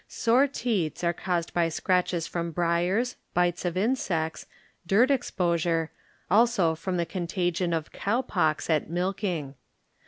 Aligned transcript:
Sore 0.07 0.47
Teats 0.47 1.03
are 1.03 1.13
caused 1.13 1.53
by 1.53 1.69
scratches 1.69 2.25
from 2.25 2.49
briers, 2.49 3.17
bites 3.35 3.65
of 3.65 3.77
insects, 3.77 4.47
dirt 4.87 5.11
expo 5.11 5.59
sure, 5.59 5.91
also 6.27 6.73
from 6.73 6.97
the 6.97 7.05
contagion 7.05 7.71
of 7.71 7.91
cow 7.91 8.23
pox 8.23 8.67
at 8.67 8.89
milking. 8.89 9.53